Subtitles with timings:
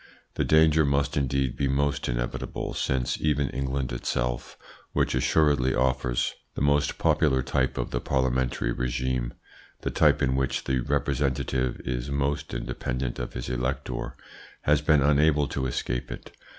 [0.33, 4.57] The danger must indeed be most inevitable, since even England itself,
[4.93, 9.33] which assuredly offers the most popular type of the parliamentary regime,
[9.81, 14.15] the type in which the representative is most independent of his elector,
[14.61, 16.35] has been unable to escape it.